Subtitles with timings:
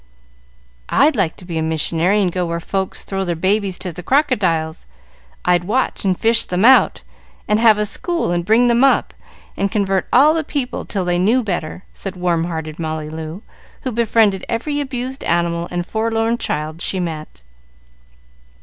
[0.89, 4.01] "I'd like to be a missionary and go where folks throw their babies to the
[4.01, 4.87] crocodiles.
[5.45, 7.03] I'd watch and fish them out,
[7.47, 9.13] and have a school, and bring them up,
[9.55, 13.43] and convert all the people till they knew better," said warm hearted Molly Loo,
[13.81, 17.43] who befriended every abused animal and forlorn child she met.